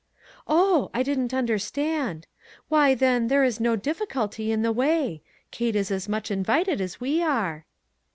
4* 0.01 0.03
Oh! 0.47 0.89
I 0.95 1.03
didn't 1.03 1.31
understand; 1.31 2.25
why, 2.69 2.95
then, 2.95 3.27
there 3.27 3.43
is 3.43 3.59
no 3.59 3.75
difficulty 3.75 4.51
in 4.51 4.63
the 4.63 4.71
way; 4.71 5.21
Kate 5.51 5.75
is 5.75 5.91
as 5.91 6.09
much 6.09 6.31
invited 6.31 6.81
as 6.81 6.99
we 6.99 7.21
are." 7.21 7.67